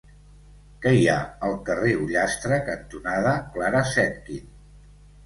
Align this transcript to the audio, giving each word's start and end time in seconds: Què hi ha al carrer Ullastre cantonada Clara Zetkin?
Què 0.85 0.93
hi 0.99 1.03
ha 1.11 1.17
al 1.47 1.53
carrer 1.67 1.91
Ullastre 2.05 2.57
cantonada 2.71 3.35
Clara 3.57 3.83
Zetkin? 3.91 4.49